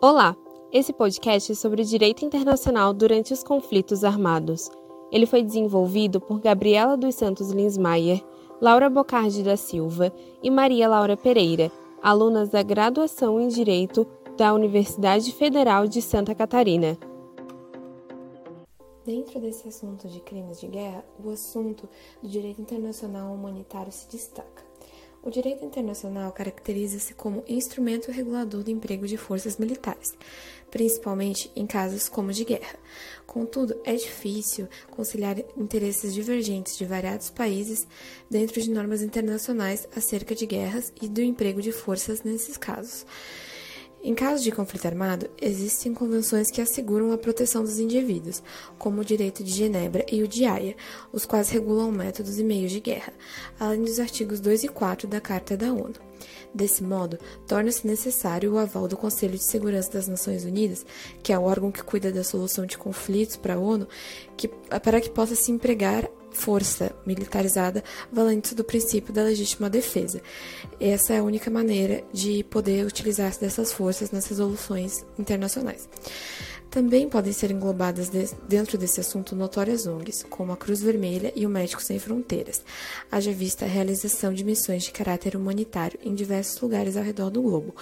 [0.00, 0.36] Olá!
[0.70, 4.70] Esse podcast é sobre direito internacional durante os conflitos armados.
[5.10, 8.24] Ele foi desenvolvido por Gabriela dos Santos Linsmaier,
[8.60, 14.06] Laura Bocardi da Silva e Maria Laura Pereira, alunas da graduação em Direito
[14.36, 16.96] da Universidade Federal de Santa Catarina.
[19.04, 21.88] Dentro desse assunto de crimes de guerra, o assunto
[22.22, 24.67] do direito internacional humanitário se destaca.
[25.28, 30.14] O direito internacional caracteriza-se como instrumento regulador do emprego de forças militares,
[30.70, 32.78] principalmente em casos como de guerra.
[33.26, 37.86] Contudo, é difícil conciliar interesses divergentes de variados países
[38.30, 43.04] dentro de normas internacionais acerca de guerras e do emprego de forças nesses casos.
[44.02, 48.42] Em caso de conflito armado, existem convenções que asseguram a proteção dos indivíduos,
[48.78, 50.76] como o Direito de Genebra e o de Haia,
[51.12, 53.12] os quais regulam métodos e meios de guerra,
[53.58, 55.94] além dos artigos 2 e 4 da Carta da ONU.
[56.54, 60.86] Desse modo, torna-se necessário o aval do Conselho de Segurança das Nações Unidas,
[61.22, 63.86] que é o órgão que cuida da solução de conflitos para a ONU,
[64.36, 70.20] que, para que possa se empregar força militarizada valente do princípio da legítima defesa.
[70.80, 75.88] Essa é a única maneira de poder utilizar dessas forças nas resoluções internacionais.
[76.70, 81.46] Também podem ser englobadas de, dentro desse assunto notórias ONGs, como a Cruz Vermelha e
[81.46, 82.62] o Médicos Sem Fronteiras,
[83.10, 87.40] haja vista a realização de missões de caráter humanitário em diversos lugares ao redor do
[87.40, 87.74] globo.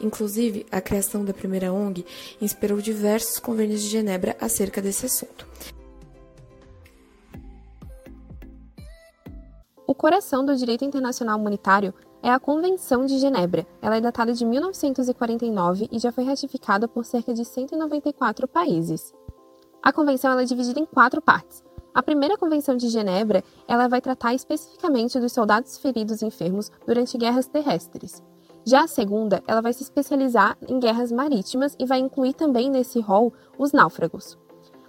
[0.00, 2.04] Inclusive, a criação da primeira ONG
[2.40, 5.46] inspirou diversos convênios de Genebra acerca desse assunto.
[9.92, 13.66] O coração do direito internacional humanitário é a Convenção de Genebra.
[13.82, 19.12] Ela é datada de 1949 e já foi ratificada por cerca de 194 países.
[19.82, 21.62] A convenção é dividida em quatro partes.
[21.92, 27.18] A primeira Convenção de Genebra ela vai tratar especificamente dos soldados feridos e enfermos durante
[27.18, 28.22] guerras terrestres.
[28.64, 32.98] Já a segunda, ela vai se especializar em guerras marítimas e vai incluir também nesse
[32.98, 34.38] rol os náufragos.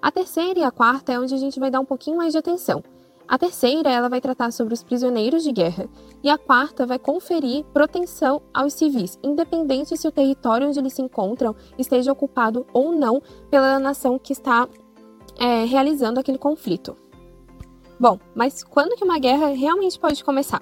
[0.01, 2.37] A terceira e a quarta é onde a gente vai dar um pouquinho mais de
[2.37, 2.81] atenção.
[3.27, 5.87] A terceira, ela vai tratar sobre os prisioneiros de guerra,
[6.21, 11.01] e a quarta vai conferir proteção aos civis, independente se o território onde eles se
[11.01, 14.67] encontram esteja ocupado ou não pela nação que está
[15.39, 16.95] é, realizando aquele conflito.
[17.99, 20.61] Bom, mas quando que uma guerra realmente pode começar?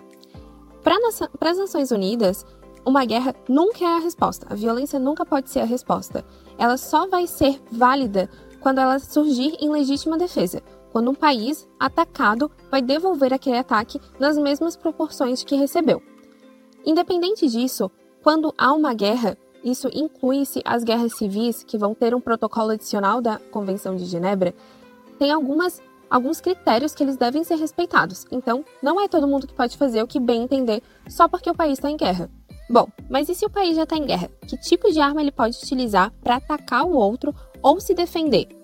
[0.83, 2.45] Para as Nações Unidas,
[2.85, 4.47] uma guerra nunca é a resposta.
[4.49, 6.25] A violência nunca pode ser a resposta.
[6.57, 8.29] Ela só vai ser válida
[8.59, 10.61] quando ela surgir em legítima defesa,
[10.91, 16.02] quando um país atacado vai devolver aquele ataque nas mesmas proporções que recebeu.
[16.85, 17.90] Independente disso,
[18.24, 23.22] quando há uma guerra, isso inclui-se as guerras civis, que vão ter um protocolo adicional
[23.22, 24.53] da Convenção de Genebra,
[25.19, 28.25] tem algumas, alguns critérios que eles devem ser respeitados.
[28.31, 31.56] Então, não é todo mundo que pode fazer o que bem entender só porque o
[31.56, 32.29] país está em guerra.
[32.69, 34.29] Bom, mas e se o país já está em guerra?
[34.47, 38.60] Que tipo de arma ele pode utilizar para atacar o outro ou se defender?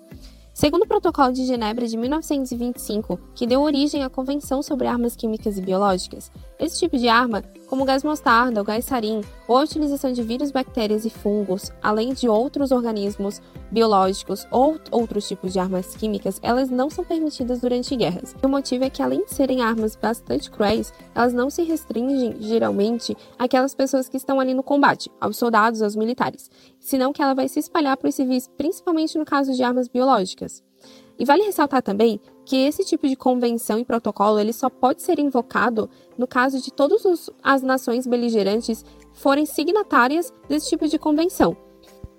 [0.58, 5.56] Segundo o Protocolo de Genebra de 1925, que deu origem à Convenção sobre Armas Químicas
[5.56, 9.62] e Biológicas, esse tipo de arma, como o gás mostarda, o gás sarin ou a
[9.62, 13.40] utilização de vírus, bactérias e fungos, além de outros organismos
[13.70, 18.34] biológicos ou outros tipos de armas químicas, elas não são permitidas durante guerras.
[18.42, 23.16] O motivo é que, além de serem armas bastante cruéis, elas não se restringem, geralmente,
[23.38, 27.48] àquelas pessoas que estão ali no combate, aos soldados, aos militares, senão que ela vai
[27.48, 30.62] se espalhar para os civis, principalmente no caso de armas biológicas.
[31.18, 35.18] E vale ressaltar também que esse tipo de convenção e protocolo ele só pode ser
[35.18, 38.82] invocado no caso de todas as nações beligerantes
[39.12, 41.54] forem signatárias desse tipo de convenção.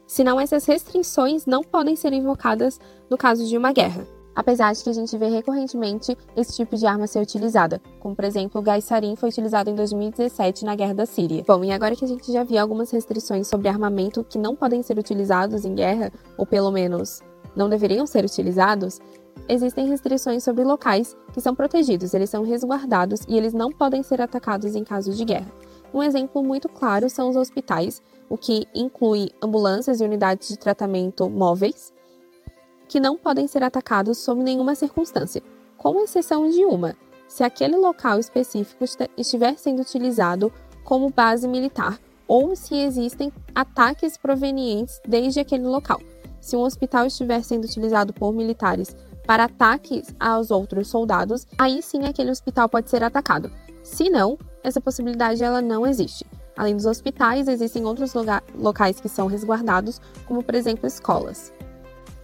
[0.05, 2.79] Senão, essas restrições não podem ser invocadas
[3.09, 4.07] no caso de uma guerra.
[4.35, 8.23] Apesar de que a gente vê recorrentemente esse tipo de arma ser utilizada, como por
[8.23, 11.43] exemplo o gás sarin foi utilizado em 2017 na guerra da Síria.
[11.45, 14.83] Bom, e agora que a gente já viu algumas restrições sobre armamento que não podem
[14.83, 17.19] ser utilizados em guerra, ou pelo menos
[17.55, 18.99] não deveriam ser utilizados,
[19.49, 24.21] existem restrições sobre locais que são protegidos, eles são resguardados e eles não podem ser
[24.21, 25.51] atacados em caso de guerra.
[25.91, 31.27] Um exemplo muito claro são os hospitais, o que inclui ambulâncias e unidades de tratamento
[31.27, 31.91] móveis,
[32.87, 35.41] que não podem ser atacados sob nenhuma circunstância,
[35.77, 36.95] com exceção de uma,
[37.27, 38.85] se aquele local específico
[39.17, 40.53] estiver sendo utilizado
[40.83, 45.99] como base militar ou se existem ataques provenientes desde aquele local.
[46.39, 48.95] Se um hospital estiver sendo utilizado por militares
[49.29, 53.51] para ataques aos outros soldados, aí sim aquele hospital pode ser atacado.
[53.83, 56.25] Se não, essa possibilidade ela não existe.
[56.57, 58.11] Além dos hospitais, existem outros
[58.55, 61.53] locais que são resguardados, como por exemplo escolas.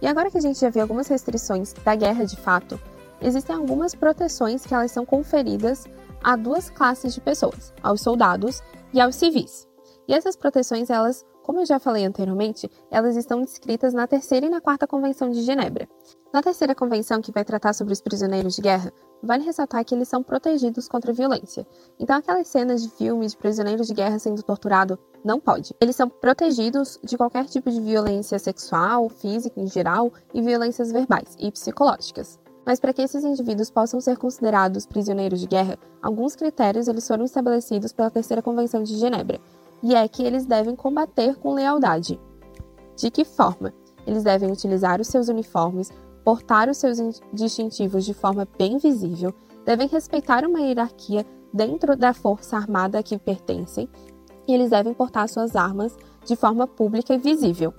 [0.02, 2.76] E agora que a gente já viu algumas restrições da guerra de fato,
[3.22, 5.84] existem algumas proteções que elas são conferidas
[6.24, 8.60] a duas classes de pessoas, aos soldados
[8.92, 9.68] e aos civis.
[10.08, 14.48] E essas proteções, elas, como eu já falei anteriormente, elas estão descritas na terceira e
[14.48, 15.88] na quarta Convenção de Genebra.
[16.34, 20.08] Na terceira convenção, que vai tratar sobre os prisioneiros de guerra, vale ressaltar que eles
[20.08, 21.64] são protegidos contra a violência.
[22.00, 25.72] Então, aquelas cenas de filme de prisioneiros de guerra sendo torturado não pode.
[25.80, 31.36] Eles são protegidos de qualquer tipo de violência sexual, física em geral e violências verbais
[31.38, 32.40] e psicológicas.
[32.66, 37.24] Mas para que esses indivíduos possam ser considerados prisioneiros de guerra, alguns critérios eles foram
[37.24, 39.40] estabelecidos pela Terceira Convenção de Genebra,
[39.82, 42.20] e é que eles devem combater com lealdade.
[42.96, 43.72] De que forma?
[44.06, 45.90] Eles devem utilizar os seus uniformes,
[46.24, 46.98] portar os seus
[47.32, 49.34] distintivos de forma bem visível,
[49.64, 53.88] devem respeitar uma hierarquia dentro da força armada a que pertencem,
[54.46, 57.74] e eles devem portar suas armas de forma pública e visível.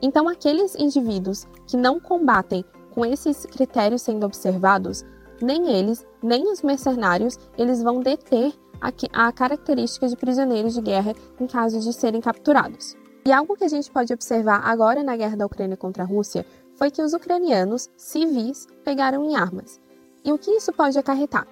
[0.00, 5.04] Então, aqueles indivíduos que não combatem com esses critérios sendo observados,
[5.40, 11.46] nem eles, nem os mercenários, eles vão deter a, característica de prisioneiros de guerra em
[11.46, 12.96] caso de serem capturados.
[13.24, 16.46] E algo que a gente pode observar agora na guerra da Ucrânia contra a Rússia
[16.76, 19.80] foi que os ucranianos civis pegaram em armas.
[20.24, 21.46] E o que isso pode acarretar?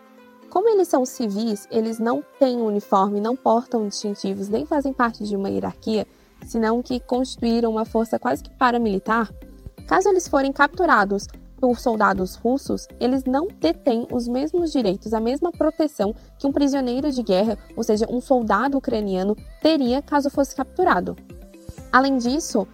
[0.49, 5.37] Como eles são civis, eles não têm uniforme, não portam distintivos, nem fazem parte de
[5.37, 6.07] uma hierarquia,
[6.47, 9.31] senão que constituíram uma força quase que paramilitar.
[9.87, 11.27] Caso eles forem capturados
[11.61, 17.11] por soldados russos, eles não detêm os mesmos direitos, a mesma proteção que um prisioneiro
[17.11, 21.17] de guerra, ou seja, um soldado ucraniano, teria caso fosse capturado.
[21.93, 22.67] Além disso,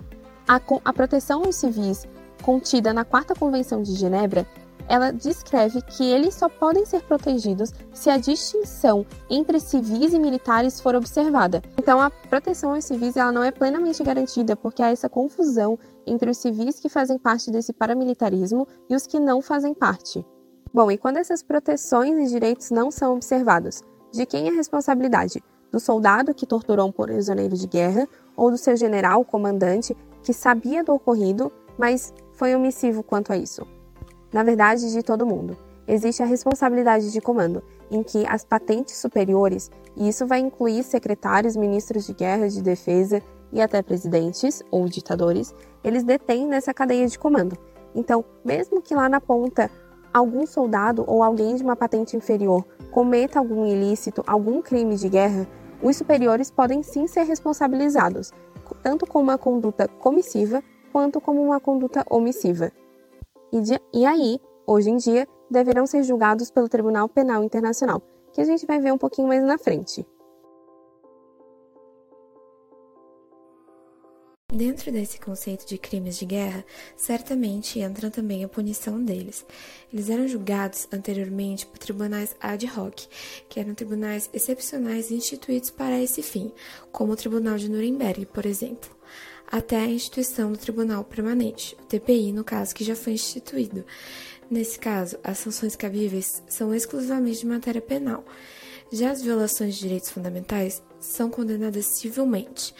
[0.48, 2.06] a, a proteção aos civis
[2.42, 4.46] contida na Quarta Convenção de Genebra
[4.88, 10.80] ela descreve que eles só podem ser protegidos se a distinção entre civis e militares
[10.80, 11.62] for observada.
[11.78, 16.30] Então, a proteção aos civis ela não é plenamente garantida porque há essa confusão entre
[16.30, 20.24] os civis que fazem parte desse paramilitarismo e os que não fazem parte.
[20.72, 23.82] Bom, e quando essas proteções e direitos não são observados,
[24.12, 25.42] de quem é a responsabilidade?
[25.70, 28.06] Do soldado que torturou um prisioneiro de guerra
[28.36, 33.66] ou do seu general, comandante, que sabia do ocorrido, mas foi omissivo quanto a isso?
[34.32, 35.56] Na verdade, de todo mundo.
[35.86, 41.56] Existe a responsabilidade de comando, em que as patentes superiores, e isso vai incluir secretários,
[41.56, 43.20] ministros de guerra, de defesa
[43.52, 47.58] e até presidentes ou ditadores, eles detêm nessa cadeia de comando.
[47.94, 49.70] Então, mesmo que lá na ponta
[50.14, 55.46] algum soldado ou alguém de uma patente inferior cometa algum ilícito, algum crime de guerra,
[55.82, 58.32] os superiores podem sim ser responsabilizados,
[58.82, 60.62] tanto com uma conduta comissiva
[60.92, 62.70] quanto como uma conduta omissiva
[63.52, 68.02] e, de, e aí, hoje em dia, deverão ser julgados pelo Tribunal Penal Internacional,
[68.32, 70.06] que a gente vai ver um pouquinho mais na frente.
[74.54, 76.62] Dentro desse conceito de crimes de guerra,
[76.94, 79.46] certamente entra também a punição deles.
[79.90, 83.06] Eles eram julgados anteriormente por tribunais ad hoc,
[83.48, 86.52] que eram tribunais excepcionais instituídos para esse fim,
[86.90, 89.01] como o Tribunal de Nuremberg, por exemplo
[89.52, 93.84] até a instituição do Tribunal Permanente, o TPI, no caso, que já foi instituído.
[94.50, 98.24] Nesse caso, as sanções cabíveis são exclusivamente de matéria penal.
[98.92, 102.74] Já as violações de direitos fundamentais são condenadas civilmente,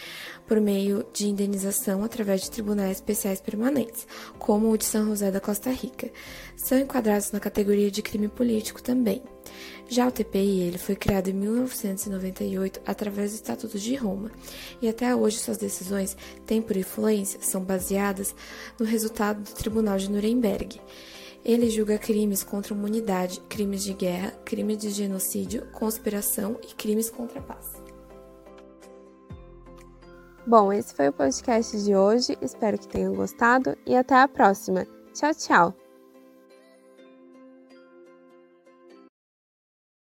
[0.47, 4.06] por meio de indenização através de tribunais especiais permanentes,
[4.38, 6.11] como o de São José da Costa Rica.
[6.55, 9.23] São enquadrados na categoria de crime político também.
[9.88, 14.31] Já o TPI ele foi criado em 1998 através do Estatuto de Roma,
[14.82, 16.14] e até hoje suas decisões
[16.44, 18.35] têm por influência são baseadas
[18.78, 20.78] no resultado do Tribunal de Nuremberg.
[21.44, 27.11] Ele julga crimes contra a humanidade, crimes de guerra, crimes de genocídio, conspiração e crimes
[27.11, 27.72] contra a paz.
[30.46, 32.37] Bom, esse foi o podcast de hoje.
[32.40, 34.87] Espero que tenham gostado e até a próxima.
[35.14, 35.81] Tchau, tchau!